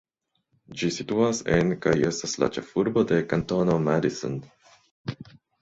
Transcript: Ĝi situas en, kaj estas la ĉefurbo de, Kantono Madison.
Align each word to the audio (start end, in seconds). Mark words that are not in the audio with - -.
Ĝi 0.79 0.87
situas 0.95 1.41
en, 1.57 1.69
kaj 1.83 1.93
estas 2.09 2.35
la 2.45 2.49
ĉefurbo 2.57 3.07
de, 3.13 3.21
Kantono 3.35 3.79
Madison. 3.91 4.43